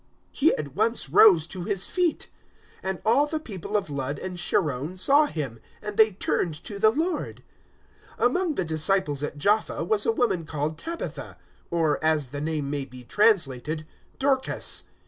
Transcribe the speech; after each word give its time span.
He 0.31 0.51
at 0.57 0.75
once 0.75 1.09
rose 1.11 1.45
to 1.45 1.65
his 1.65 1.85
feet. 1.85 2.31
009:035 2.83 2.89
And 2.89 3.01
all 3.05 3.27
the 3.27 3.39
people 3.39 3.77
of 3.77 3.91
Lud 3.91 4.17
and 4.17 4.39
Sharon 4.39 4.97
saw 4.97 5.27
him; 5.27 5.59
and 5.79 5.95
they 5.95 6.09
turned 6.13 6.55
to 6.63 6.79
the 6.79 6.89
Lord. 6.89 7.43
009:036 8.17 8.25
Among 8.25 8.55
the 8.55 8.65
disciples 8.65 9.21
at 9.21 9.37
Jaffa 9.37 9.83
was 9.83 10.07
a 10.07 10.11
woman 10.11 10.47
called 10.47 10.79
Tabitha, 10.79 11.37
or, 11.69 12.03
as 12.03 12.29
the 12.29 12.41
name 12.41 12.67
may 12.71 12.85
be 12.85 13.03
translated, 13.03 13.85
`Dorcas.' 14.19 14.85